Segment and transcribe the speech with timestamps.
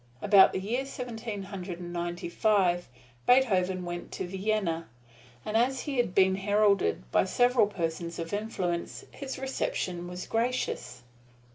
[0.19, 2.87] About the year Seventeen Hundred Ninety five,
[3.27, 4.87] Beethoven went to Vienna,
[5.45, 11.03] and as he had been heralded by several persons of influence, his reception was gracious.